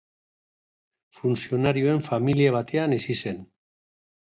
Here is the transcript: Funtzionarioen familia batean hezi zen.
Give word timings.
Funtzionarioen 1.19 2.03
familia 2.09 2.59
batean 2.59 3.01
hezi 3.01 3.23
zen. 3.23 3.43